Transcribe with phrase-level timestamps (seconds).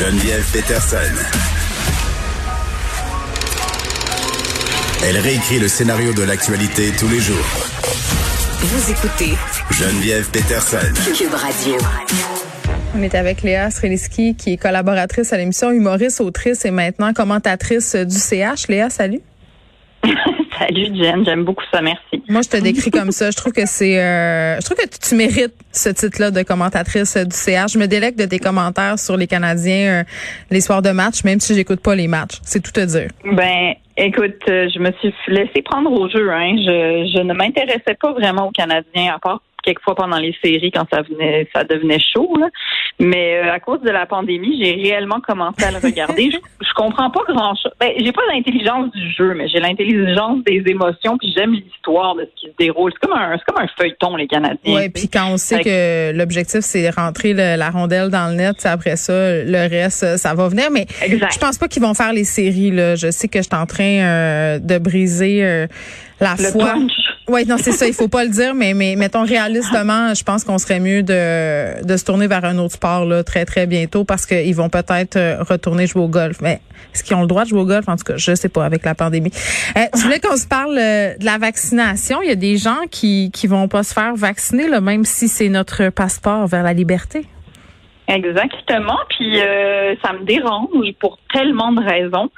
[0.00, 0.96] Geneviève Peterson.
[5.04, 7.36] Elle réécrit le scénario de l'actualité tous les jours.
[8.60, 9.34] Vous écoutez
[9.70, 10.78] Geneviève Peterson.
[11.14, 11.74] Cube Radio.
[12.96, 17.94] On est avec Léa Streliski, qui est collaboratrice à l'émission, humoriste, autrice et maintenant commentatrice
[17.94, 18.68] du CH.
[18.68, 19.20] Léa, salut.
[20.60, 22.22] Salut Jen, j'aime beaucoup ça, merci.
[22.28, 23.30] Moi, je te décris comme ça.
[23.30, 27.34] Je trouve que c'est, euh, je trouve que tu mérites ce titre-là de commentatrice du
[27.34, 27.72] CH.
[27.72, 30.04] Je me délecte de tes commentaires sur les Canadiens euh,
[30.50, 32.40] les soirs de match, même si j'écoute pas les matchs.
[32.42, 33.08] C'est tout te dire.
[33.24, 36.30] Ben, écoute, euh, je me suis laissé prendre au jeu.
[36.30, 36.56] Hein.
[36.58, 40.86] Je, je ne m'intéressais pas vraiment aux Canadiens, à part quelquefois pendant les séries quand
[40.92, 42.32] ça venait, ça devenait chaud.
[42.38, 42.48] Là.
[42.98, 46.30] Mais euh, à cause de la pandémie, j'ai réellement commencé à le regarder.
[46.32, 47.72] je, je comprends pas grand chose.
[47.80, 51.16] Ben, j'ai pas l'intelligence du jeu, mais j'ai l'intelligence des émotions.
[51.18, 52.92] Puis j'aime l'histoire de ce qui se déroule.
[52.92, 54.74] C'est comme un, c'est comme un feuilleton les Canadiens.
[54.74, 58.64] Ouais, puis quand on sait que l'objectif c'est rentrer le, la rondelle dans le net,
[58.66, 60.70] après ça, le reste, ça va venir.
[60.70, 61.34] Mais exact.
[61.34, 62.70] je pense pas qu'ils vont faire les séries.
[62.70, 62.94] Là.
[62.94, 65.66] Je sais que je suis en train euh, de briser euh,
[66.20, 66.72] la Le foi.
[66.72, 66.92] punch.
[67.30, 70.42] Oui, non, c'est ça, il faut pas le dire, mais, mais mettons réalistement, je pense
[70.42, 74.02] qu'on serait mieux de, de se tourner vers un autre sport là, très, très bientôt
[74.04, 76.38] parce qu'ils vont peut-être euh, retourner jouer au golf.
[76.40, 76.60] Mais
[76.92, 77.88] est-ce qu'ils ont le droit de jouer au golf?
[77.88, 79.30] En tout cas, je sais pas avec la pandémie.
[79.76, 82.20] Euh, je voulais qu'on se parle euh, de la vaccination.
[82.20, 85.28] Il y a des gens qui qui vont pas se faire vacciner, là, même si
[85.28, 87.26] c'est notre passeport vers la liberté.
[88.08, 88.98] Exactement.
[89.08, 92.28] Puis euh, ça me dérange pour tellement de raisons.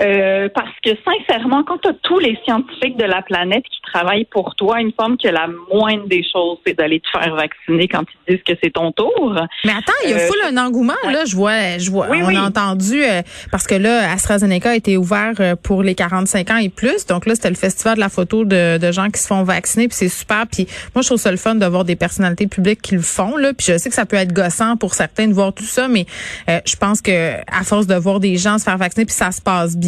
[0.00, 4.24] Euh, parce que sincèrement, quand tu as tous les scientifiques de la planète qui travaillent
[4.24, 7.88] pour toi, il me semble que la moindre des choses, c'est d'aller te faire vacciner
[7.88, 9.34] quand ils disent que c'est ton tour.
[9.64, 11.24] Mais attends, il y a Euh, full un engouement là.
[11.26, 12.08] Je vois, je vois.
[12.10, 12.36] Oui, on oui.
[12.36, 16.56] a entendu euh, parce que là, AstraZeneca a été ouvert euh, pour les 45 ans
[16.56, 17.06] et plus.
[17.06, 19.88] Donc là, c'était le festival de la photo de, de gens qui se font vacciner.
[19.88, 20.46] Puis c'est super.
[20.50, 23.36] Puis moi, je trouve ça le fun de voir des personnalités publiques qui le font
[23.36, 23.52] là.
[23.52, 26.06] Puis je sais que ça peut être gossant pour certains de voir tout ça, mais
[26.48, 29.30] euh, je pense que à force de voir des gens se faire vacciner puis ça
[29.32, 29.81] se passe bien,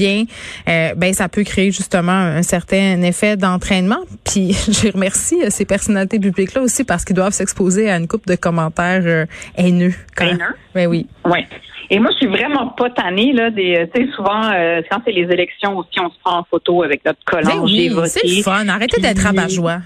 [0.69, 4.01] euh, ben ça peut créer justement un certain effet d'entraînement.
[4.25, 8.09] Puis je remercie euh, ces personnalités publiques là aussi parce qu'ils doivent s'exposer à une
[8.09, 9.95] coupe de commentaires euh, haineux.
[10.17, 10.55] Quand- Haineux?
[10.75, 11.07] Ben oui.
[11.25, 11.47] Ouais.
[11.91, 13.51] Et moi, je suis vraiment pas tannée là.
[13.51, 16.83] Des, tu sais, souvent euh, quand c'est les élections aussi, on se prend en photo
[16.83, 17.67] avec notre Ben collant.
[17.67, 18.67] J'ai oui, c'est fun.
[18.69, 19.81] Arrêtez d'être rabat-joie.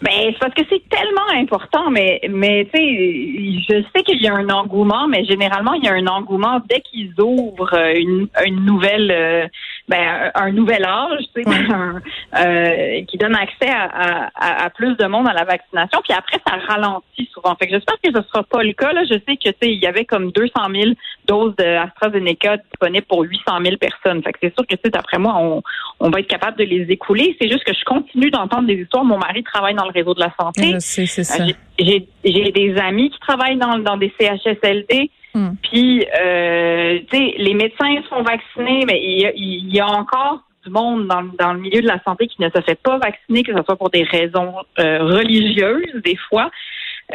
[0.00, 4.28] Ben, c'est parce que c'est tellement important, mais, mais tu sais, je sais qu'il y
[4.28, 8.28] a un engouement, mais généralement, il y a un engouement dès qu'ils ouvrent euh, une,
[8.44, 9.46] une nouvelle, euh,
[9.88, 12.00] ben, un, un nouvel âge, tu sais, un-
[12.38, 16.56] euh, qui donne accès à, à- plus de monde à la vaccination, puis après, ça
[16.68, 17.54] ralentit souvent.
[17.56, 18.92] Fait que j'espère que ce sera pas le cas.
[18.92, 20.90] Là, je sais que, tu sais, il y avait comme 200 000
[21.26, 24.22] doses de AstraZeneca disponibles pour 800 000 personnes.
[24.22, 25.62] Fait que c'est sûr que, tu sais, d'après moi, on,
[26.00, 27.36] on va être capable de les écouler.
[27.40, 29.04] C'est juste que je continue d'entendre des histoires.
[29.04, 30.62] Mon mari travaille dans le réseau de la santé.
[30.74, 31.42] Je sais, c'est ça.
[31.42, 35.10] Euh, j'ai- J'ai j'ai des amis qui travaillent dans, dans des CHSLD.
[35.34, 35.50] Hmm.
[35.62, 39.80] Puis, euh, tu sais, les médecins se font vacciner, mais il y a, il y
[39.80, 42.78] a encore du monde dans, dans le milieu de la santé qui ne se fait
[42.80, 46.50] pas vacciner, que ce soit pour des raisons euh, religieuses des fois.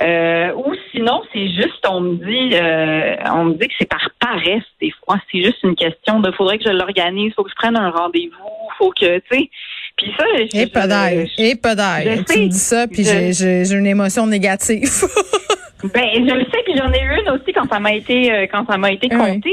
[0.02, 4.10] Euh, ou sinon, c'est juste, on me dit, euh, on me dit que c'est par
[4.20, 5.18] paresse des fois.
[5.32, 8.70] C'est juste une question de, faudrait que je l'organise, faut que je prenne un rendez-vous,
[8.78, 9.50] faut que, tu sais.
[9.98, 11.32] Puis ça, je- Et pas d'ail.
[11.40, 12.24] Et pas d'ail.
[12.30, 14.84] Tu me dis ça, puis j'ai une émotion négative.
[15.84, 18.48] Ben, je le sais, puis j'en ai eu une aussi quand ça m'a été euh,
[18.52, 19.18] quand ça m'a été Oui.
[19.18, 19.52] compté.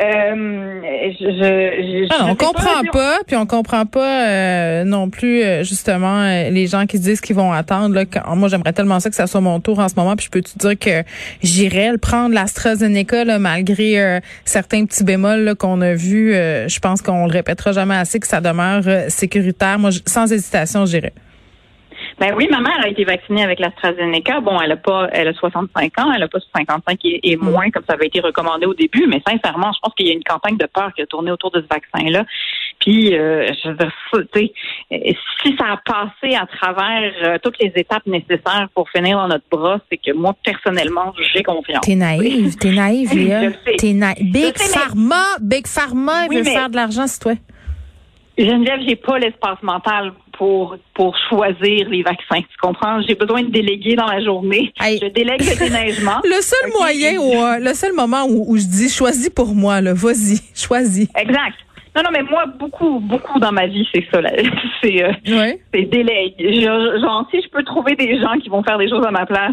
[0.00, 0.80] Euh,
[1.18, 5.10] je, je, je, Ah, je on comprend pas, pas, puis on comprend pas euh, non
[5.10, 7.94] plus euh, justement euh, les gens qui se disent qu'ils vont attendre.
[7.96, 10.26] Là, quand- moi, j'aimerais tellement ça que ça soit mon tour en ce moment, puis
[10.26, 11.02] je peux te dire que
[11.42, 16.34] j'irais le prendre l'AstraZeneca là, malgré euh, certains petits bémols là, qu'on a vus.
[16.34, 19.78] euh, je pense qu'on le répétera jamais assez que ça demeure sécuritaire.
[19.80, 21.12] Moi, sans hésitation, j'irais.
[22.18, 24.40] Ben oui, ma mère a été vaccinée avec l'AstraZeneca.
[24.40, 27.70] Bon, elle a pas, elle a 65 ans, elle a pas 55 et, et moins
[27.70, 29.06] comme ça avait été recommandé au début.
[29.08, 31.50] Mais sincèrement, je pense qu'il y a une campagne de peur qui a tourné autour
[31.50, 32.24] de ce vaccin-là.
[32.80, 34.48] Puis, euh, je veux dire,
[34.92, 35.12] euh,
[35.42, 39.44] si ça a passé à travers euh, toutes les étapes nécessaires pour finir dans notre
[39.50, 41.82] bras, c'est que moi personnellement, j'ai confiance.
[41.82, 43.50] T'es naïve, t'es naïve, Léa.
[43.78, 44.32] T'es naïve.
[44.32, 47.32] Big mais- Pharma, Big Pharma, Oui, veut mais- faire de l'argent, c'est toi.
[48.38, 52.40] Geneviève, j'ai pas l'espace mental pour pour choisir les vaccins.
[52.40, 53.02] Tu comprends?
[53.06, 54.72] J'ai besoin de déléguer dans la journée.
[54.80, 54.98] Hey.
[54.98, 56.18] Je délègue le déneigement.
[56.24, 59.82] Le seul moyen, où, euh, le seul moment où, où je dis choisis pour moi,
[59.82, 61.10] là, vas-y, choisis.
[61.14, 61.56] Exact.
[61.94, 64.20] Non, non, mais moi, beaucoup, beaucoup dans ma vie, c'est ça.
[64.82, 65.12] C'est euh,
[65.74, 66.36] délègue.
[66.38, 69.52] Genre, si je peux trouver des gens qui vont faire des choses à ma place,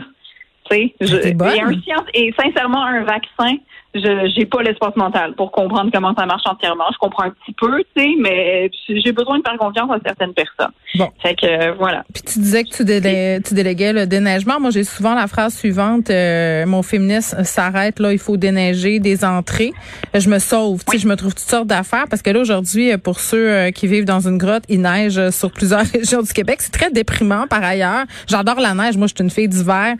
[0.72, 3.58] tu sais, et, un science- et sincèrement, un vaccin,
[3.96, 6.86] je j'ai pas l'espace mental pour comprendre comment ça marche entièrement.
[6.92, 10.34] Je comprends un petit peu, tu sais, mais j'ai besoin de faire confiance à certaines
[10.34, 10.72] personnes.
[10.96, 11.10] Bon.
[11.22, 12.04] Fait que euh, voilà.
[12.14, 14.60] Puis tu disais que tu, délé tu déléguais le déneigement.
[14.60, 19.24] Moi, j'ai souvent la phrase suivante euh, mon féministe s'arrête là, il faut déneiger des
[19.24, 19.72] entrées.
[20.14, 22.96] Je me sauve, tu sais, je me trouve toutes sortes d'affaires parce que là aujourd'hui,
[22.98, 26.58] pour ceux euh, qui vivent dans une grotte, il neige sur plusieurs régions du Québec.
[26.60, 28.06] C'est très déprimant par ailleurs.
[28.28, 28.98] J'adore la neige.
[28.98, 29.96] Moi, je suis une fille d'hiver.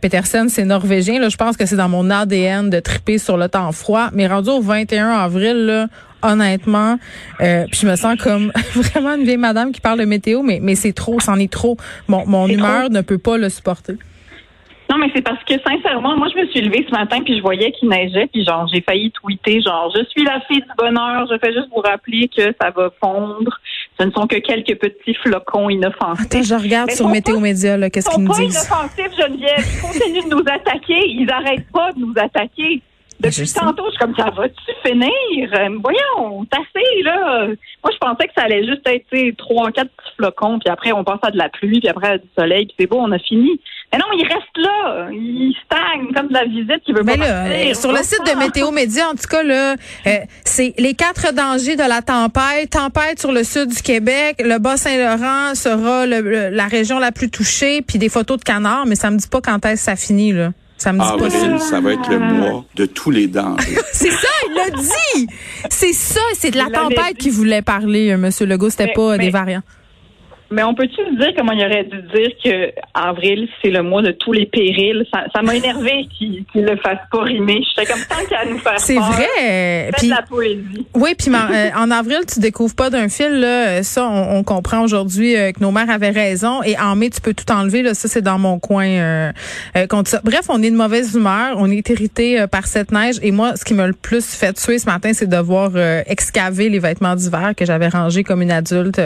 [0.00, 1.20] Peterson, c'est norvégien.
[1.20, 4.10] Là, je pense que c'est dans mon ADN de triper sur le temps froid.
[4.12, 5.86] Mais rendu au 21 avril, là,
[6.22, 6.98] honnêtement,
[7.40, 10.58] euh, puis je me sens comme vraiment une vieille madame qui parle de météo, mais,
[10.62, 11.76] mais c'est trop, c'en est trop.
[12.08, 13.96] Mon, mon humeur ne peut pas le supporter.
[14.92, 17.40] Non, mais c'est parce que sincèrement, moi, je me suis levée ce matin puis je
[17.40, 21.26] voyais qu'il neigeait puis genre j'ai failli tweeter genre je suis la fille du bonheur.
[21.30, 23.58] Je fais juste vous rappeler que ça va fondre.
[23.98, 26.26] Ce ne sont que quelques petits flocons inoffensifs.
[26.26, 28.40] Attends, je regarde sur Météo Média là, qu'est-ce qu'ils nous disent.
[28.44, 29.66] Ils sont pas inoffensifs, Geneviève.
[29.76, 31.08] Ils continuent de nous attaquer.
[31.08, 32.82] Ils n'arrêtent pas de nous attaquer.
[33.22, 35.50] Depuis tantôt, je suis comme ça va-tu finir?
[35.54, 37.46] Euh, voyons, assez, là.
[37.82, 41.04] Moi, je pensais que ça allait juste être trois, quatre petits flocons, puis après, on
[41.04, 43.18] passe à de la pluie, puis après à du soleil, puis c'est beau, on a
[43.18, 43.60] fini.
[43.92, 45.08] Mais non, il reste là.
[45.12, 48.38] Il stagne comme de la visite qui veut pas là, euh, Sur le site de
[48.38, 49.74] Météo Média, en tout cas, là,
[50.06, 50.10] euh,
[50.44, 52.70] c'est les quatre dangers de la tempête.
[52.70, 54.42] Tempête sur le sud du Québec.
[54.42, 59.10] Le Bas-Saint-Laurent sera la région la plus touchée, puis des photos de canards, mais ça
[59.10, 60.50] me dit pas quand est-ce que ça finit, là.
[60.82, 61.58] Ça me dit pas ça.
[61.60, 63.76] ça va être le mois de tous les dangers.
[63.92, 65.28] c'est ça, il l'a dit.
[65.70, 68.30] C'est ça, c'est de la tempête qu'il voulait parler, euh, M.
[68.48, 68.68] Legault.
[68.68, 69.62] C'était pas des variants.
[70.52, 74.12] Mais on peut-tu dire comment il aurait dû dire que avril, c'est le mois de
[74.12, 75.04] tous les périls?
[75.12, 77.62] Ça m'a énervé qu'il ne le fasse pas rimer.
[77.68, 79.90] J'étais comme tant qu'à nous faire C'est vrai.
[79.96, 80.86] Puis, la poésie.
[80.94, 83.40] Oui, puis euh, en avril, tu découvres pas d'un fil.
[83.40, 86.62] Là, ça, on, comprend aujourd'hui euh, que nos mères avaient raison.
[86.62, 87.82] Et en mai, tu peux tout enlever.
[87.82, 88.86] Là, ça, c'est dans mon coin.
[88.86, 89.32] Euh,
[89.88, 90.20] contre ça.
[90.22, 91.56] Bref, on est de mauvaise humeur.
[91.56, 93.16] On est irrité par cette neige.
[93.22, 95.72] Et moi, ce qui m'a le plus fait tuer ce matin, c'est de devoir
[96.06, 99.00] excaver les vêtements d'hiver que j'avais rangés comme une adulte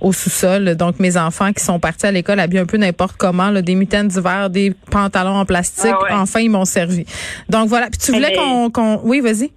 [0.00, 0.76] au sous-sol.
[0.86, 3.74] Donc, mes enfants qui sont partis à l'école habillés un peu n'importe comment, là, des
[3.74, 5.90] mitaines d'hiver, des pantalons en plastique.
[6.08, 7.04] Ah enfin, ils m'ont servi.
[7.48, 7.88] Donc voilà.
[7.90, 8.36] Puis tu voulais
[8.72, 9.00] qu'on...
[9.02, 9.50] oui, vas-y.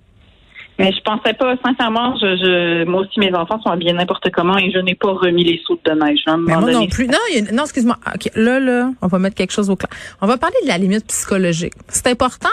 [0.79, 4.57] Mais je pensais pas, sincèrement, je, je, moi aussi, mes enfants sont habillés n'importe comment
[4.57, 6.21] et je n'ai pas remis les soutes de neige.
[6.25, 7.05] Mais moi non plus.
[7.07, 7.17] Non,
[7.51, 7.97] non excuse-moi.
[8.35, 9.89] là, là, on va mettre quelque chose au clair.
[10.21, 11.73] On va parler de la limite psychologique.
[11.89, 12.47] C'est important,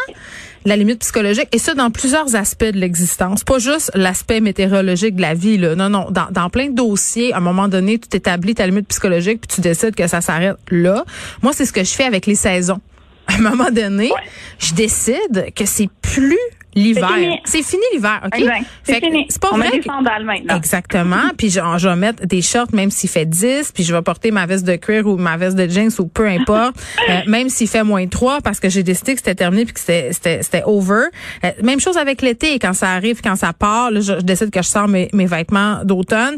[0.65, 3.45] la limite psychologique, et ça dans plusieurs aspects de l'existence.
[3.45, 5.77] Pas juste l'aspect météorologique de la vie, là.
[5.77, 6.09] Non, non.
[6.11, 9.55] Dans, dans plein de dossiers, à un moment donné, tu t'établis ta limite psychologique puis
[9.55, 11.05] tu décides que ça s'arrête là.
[11.43, 12.81] Moi, c'est ce que je fais avec les saisons.
[13.29, 14.11] À un moment donné,
[14.59, 16.39] je décide que c'est plus
[16.77, 17.09] l'hiver.
[17.45, 18.45] C'est fini, l'hiver, OK?
[18.85, 19.27] C'est fini.
[19.29, 19.71] C'est pas On vrai.
[19.71, 20.57] Met des sandales maintenant.
[20.57, 21.31] Exactement.
[21.37, 24.31] puis je, je, vais mettre des shorts même s'il fait 10, puis je vais porter
[24.31, 26.77] ma veste de cuir ou ma veste de jeans ou peu importe,
[27.09, 29.81] euh, même s'il fait moins 3 parce que j'ai décidé que c'était terminé puis que
[29.81, 31.05] c'était c'était over.
[31.45, 34.63] Euh, même chose avec l'été quand ça arrive, quand ça part, là, je, décide que
[34.63, 36.37] je sors mes, mes vêtements d'automne.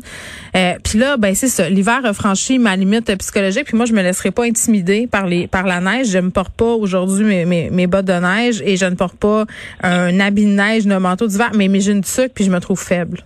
[0.54, 3.92] Euh, puis là ben c'est ça, l'hiver a franchi ma limite psychologique puis moi je
[3.92, 7.44] me laisserai pas intimider par les par la neige, je me porte pas aujourd'hui mes,
[7.44, 9.46] mes, mes bottes de neige et je ne porte pas
[9.82, 12.60] un habit de neige, un manteau d'hiver, mais, mais j'ai une tuque puis je me
[12.60, 13.24] trouve faible.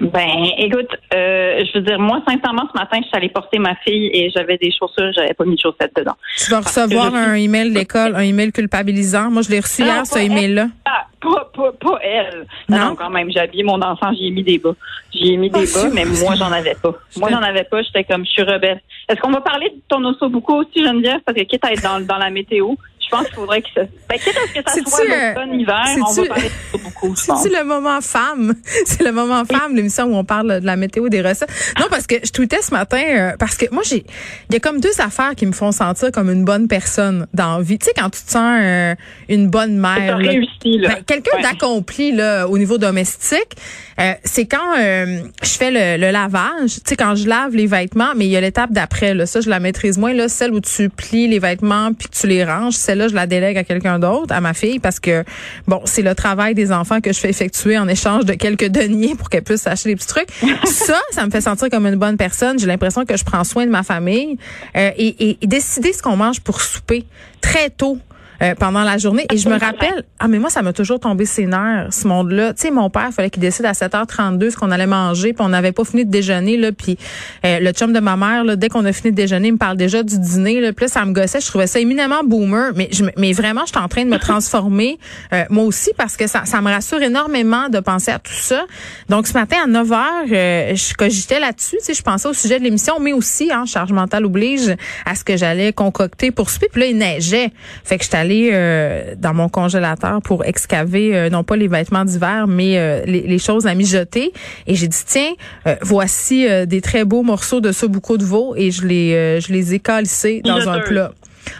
[0.00, 3.74] Ben, écoute, euh, je veux dire, moi, sincèrement, ce matin, je suis allée porter ma
[3.76, 6.14] fille et j'avais des chaussures, j'avais pas mis de chaussettes dedans.
[6.36, 9.30] Tu vas recevoir un email de l'école, un email culpabilisant.
[9.30, 10.68] Moi, je l'ai reçu hier, ce email-là.
[10.84, 12.46] Ah, pas, pas, pas elle.
[12.68, 14.74] Non, quand même, j'ai habillé mon enfant, j'ai mis des bas.
[15.12, 16.94] J'ai mis des oh, bas, mais moi, j'en avais pas.
[17.16, 18.80] Moi, j'en avais pas, j'étais comme, je suis rebelle.
[19.08, 21.20] Est-ce qu'on va parler de ton osso beaucoup aussi, Geneviève?
[21.26, 22.74] Parce que quitte à être dans, dans la météo,
[23.08, 23.82] je pense qu'il faudrait que ça.
[24.08, 27.14] Ben, quitte à ce que ça soit l'automne, hiver, on va parler de beaucoup.
[27.16, 28.54] C'est le moment femme?
[28.84, 31.50] C'est le moment femme, l'émission où on parle de la météo des recettes.
[31.78, 34.04] Non, parce que je tweetais ce matin, euh, parce que moi, j'ai,
[34.50, 37.58] il y a comme deux affaires qui me font sentir comme une bonne personne dans
[37.58, 37.78] la vie.
[37.78, 38.94] Tu sais, quand tu te sens euh,
[39.28, 40.18] une bonne mère.
[40.18, 40.88] réussi, là.
[40.90, 43.56] Ben, quelqu'un d'accompli, là, au niveau domestique,
[44.00, 46.74] euh, c'est quand je fais le, le lavage.
[46.74, 49.24] Tu sais, quand je lave les vêtements, mais il y a l'étape d'après, là.
[49.24, 50.28] Ça, je la maîtrise moins, là.
[50.28, 53.56] Celle où tu plies les vêtements puis que tu les ranges là je la délègue
[53.56, 55.24] à quelqu'un d'autre, à ma fille, parce que,
[55.66, 59.14] bon, c'est le travail des enfants que je fais effectuer en échange de quelques deniers
[59.14, 60.28] pour qu'elle puisse acheter des petits trucs.
[60.64, 62.58] ça, ça me fait sentir comme une bonne personne.
[62.58, 64.36] J'ai l'impression que je prends soin de ma famille
[64.76, 67.04] euh, et, et décider ce qu'on mange pour souper
[67.40, 67.98] très tôt
[68.42, 69.26] euh, pendant la journée.
[69.32, 72.54] Et je me rappelle, ah mais moi ça m'a toujours tombé ses nerfs ce monde-là.
[72.54, 75.48] Tu sais, mon père fallait qu'il décide à 7h32 ce qu'on allait manger, puis on
[75.48, 76.98] n'avait pas fini de déjeuner là, puis
[77.44, 79.58] euh, le chum de ma mère là, dès qu'on a fini de déjeuner, il me
[79.58, 82.72] parle déjà du dîner là, puis là, ça me gossait, je trouvais ça éminemment boomer,
[82.76, 84.98] mais je, mais vraiment je suis en train de me transformer
[85.32, 88.66] euh, moi aussi parce que ça, ça me rassure énormément de penser à tout ça.
[89.08, 92.64] Donc ce matin à 9h, je cogitais là-dessus, tu sais, je pensais au sujet de
[92.64, 96.68] l'émission, mais aussi en hein, charge mentale oblige à ce que j'allais concocter pour souper,
[96.70, 97.50] puis là il neigeait.
[97.84, 102.04] Fait que j'étais allée euh, dans mon congélateur pour excaver euh, non pas les vêtements
[102.04, 104.32] d'hiver, mais euh, les, les, choses à mijoter.
[104.66, 105.32] Et j'ai dit tiens,
[105.80, 109.78] voici des très beaux morceaux de beaucoup de veau et je les je les ai
[109.78, 111.12] calissés dans un plat.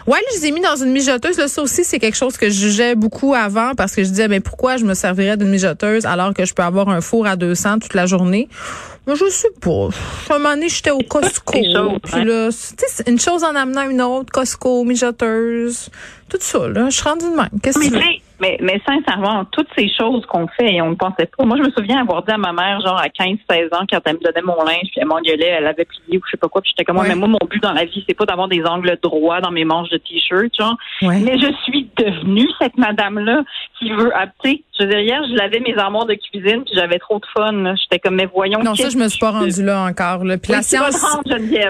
[0.05, 1.37] Ouais, je les ai mis dans une mijoteuse.
[1.37, 4.27] Là, ça aussi, c'est quelque chose que je jugeais beaucoup avant parce que je disais,
[4.27, 7.35] mais pourquoi je me servirais d'une mijoteuse alors que je peux avoir un four à
[7.35, 8.47] 200 toute la journée?
[9.09, 9.89] Moi, je sais pas.
[10.29, 11.51] À un moment donné, j'étais au Costco.
[12.03, 14.31] Puis là, c'est une chose en amenant une autre.
[14.31, 15.89] Costco, mijoteuse,
[16.29, 16.91] tout ça, là.
[16.91, 17.49] Je suis rendue de même.
[17.59, 21.25] Qu'est-ce que tu mais, mais sincèrement, toutes ces choses qu'on fait et on ne pensait
[21.25, 21.43] pas.
[21.43, 24.13] Moi, je me souviens avoir dit à ma mère, genre à 15-16 ans, quand elle
[24.13, 26.61] me donnait mon linge, puis elle m'engueulait, elle avait plié ou je sais pas quoi,
[26.61, 28.97] puis j'étais comme, mais moi, mon but dans la vie, c'est pas d'avoir des angles
[29.01, 30.77] droits dans mes manches de t-shirt, genre.
[31.01, 33.43] Mais je suis devenue cette madame-là
[33.77, 34.27] qui veut, ah,
[34.79, 37.75] je veux dire, hier, je lavais mes armoires de cuisine, puis j'avais trop de fun.
[37.75, 38.59] J'étais comme, mais voyons.
[38.63, 40.23] Non, ça, je me suis pas rendue là encore.
[40.23, 40.37] Là.
[40.37, 41.03] Puis la science.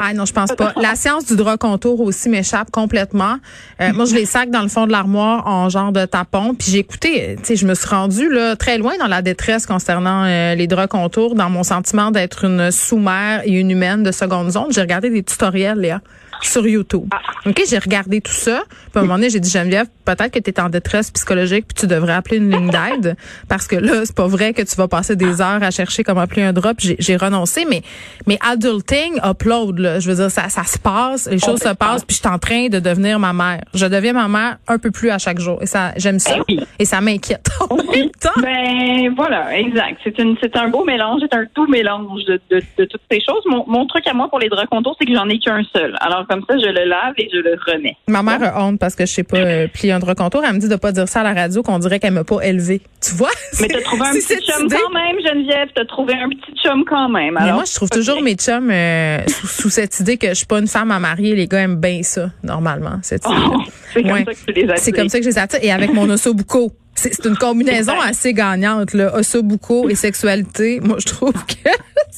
[0.02, 0.74] ah non, je pense pas.
[0.80, 3.38] La science du drap contour aussi m'échappe complètement.
[3.82, 6.54] Euh, moi, je les sac dans le fond de l'armoire en genre de tapon.
[6.54, 9.66] Puis j'ai écouté, tu sais, je me suis rendue là très loin dans la détresse
[9.66, 14.12] concernant euh, les draps contours, dans mon sentiment d'être une sous-mère et une humaine de
[14.12, 14.68] seconde zone.
[14.72, 16.02] J'ai regardé des tutoriels, Léa
[16.42, 17.08] sur YouTube.
[17.12, 17.20] Ah.
[17.46, 18.64] OK, j'ai regardé tout ça.
[18.68, 21.66] Puis à un moment donné, j'ai dit Geneviève, peut-être que tu es en détresse psychologique
[21.68, 23.16] puis tu devrais appeler une ligne d'aide
[23.48, 26.22] parce que là, c'est pas vrai que tu vas passer des heures à chercher comment
[26.22, 26.78] appeler un drop.
[26.80, 27.82] J'ai renoncé mais
[28.28, 32.04] mais adulting upload là, je veux dire ça ça se passe, les choses se passent
[32.06, 33.62] puis je suis en train de devenir ma mère.
[33.74, 36.36] Je deviens ma mère un peu plus à chaque jour et ça j'aime ça
[36.80, 38.30] et ça m'inquiète en même temps.
[38.42, 40.00] Ben voilà, exact.
[40.04, 43.20] C'est une c'est un beau mélange, c'est un tout mélange de, de, de, toutes ces
[43.20, 43.44] choses.
[43.46, 45.96] Mon, mon truc à moi pour les draps contours, c'est que j'en ai qu'un seul.
[46.00, 47.96] Alors comme ça, je le lave et je le remets.
[48.08, 50.44] Ma mère a honte parce que je sais pas euh, plier un drap contour.
[50.46, 52.42] Elle me dit de pas dire ça à la radio, qu'on dirait qu'elle m'a pas
[52.42, 52.82] élevée.
[53.02, 53.32] Tu vois?
[53.60, 55.70] Mais t'as trouvé un petit chum quand même, Geneviève.
[55.76, 57.36] T'as trouvé un petit chum quand même.
[57.38, 60.46] Alors, Mais moi, je trouve toujours mes chums euh, sous, cette idée que je suis
[60.46, 61.36] pas une femme à marier.
[61.36, 63.58] Les gars aiment bien ça, normalement, cette oh,
[63.94, 64.78] c'est comme ça que tu les attires.
[64.78, 65.60] C'est comme ça que je les attire.
[65.64, 66.72] Et avec mon ossobuco.
[66.96, 69.16] C'est une combinaison assez gagnante, là.
[69.16, 70.82] Ossobuco et sexualité.
[70.82, 71.70] Moi, je trouve que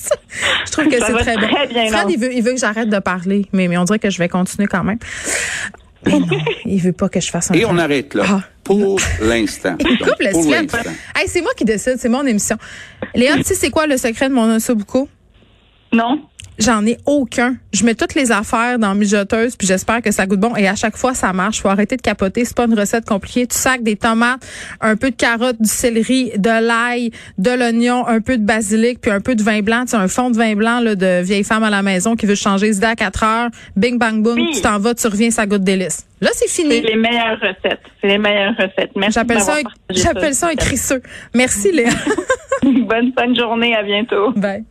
[0.65, 1.47] je trouve que c'est très, bon.
[1.71, 4.17] Bien il veut, il veut que j'arrête de parler, mais, mais on dirait que je
[4.17, 4.99] vais continuer quand même.
[6.05, 6.27] Mais non,
[6.65, 7.53] il veut pas que je fasse un.
[7.53, 8.23] Et on arrête là.
[8.27, 8.41] Ah.
[8.63, 9.75] Pour l'instant.
[9.77, 10.27] coupe le
[11.19, 12.57] hey, c'est moi qui décide, c'est mon émission.
[13.15, 15.09] Léa, tu sais c'est quoi le secret de mon ossobuco?
[15.91, 16.21] Non.
[16.61, 17.55] J'en ai aucun.
[17.73, 20.75] Je mets toutes les affaires dans mijoteuse puis j'espère que ça goûte bon et à
[20.75, 21.61] chaque fois ça marche.
[21.61, 23.47] Faut arrêter de capoter, c'est pas une recette compliquée.
[23.47, 24.45] Tu sacs des tomates,
[24.79, 29.09] un peu de carottes, du céleri, de l'ail, de l'oignon, un peu de basilic puis
[29.09, 31.63] un peu de vin blanc, tu un fond de vin blanc là, de vieille femme
[31.63, 33.49] à la maison qui veut changer d'idée à 4 heures.
[33.75, 36.05] Bing bang boom, tu t'en vas, tu reviens, ça goûte délice.
[36.21, 36.75] Là, c'est fini.
[36.75, 37.81] C'est les meilleures recettes.
[37.99, 38.91] C'est les meilleures recettes.
[38.95, 39.13] Merci.
[39.13, 41.01] J'appelle ça, un, j'appelle ça un crisseux.
[41.33, 41.89] Merci Léa.
[42.63, 44.31] Bonne fin de journée, à bientôt.
[44.33, 44.63] Bye.